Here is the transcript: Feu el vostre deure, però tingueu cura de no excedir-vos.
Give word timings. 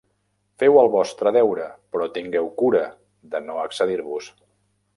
Feu 0.61 0.79
el 0.83 0.87
vostre 0.95 1.33
deure, 1.35 1.67
però 1.95 2.07
tingueu 2.15 2.49
cura 2.63 2.81
de 3.35 3.43
no 3.47 3.59
excedir-vos. 3.67 4.31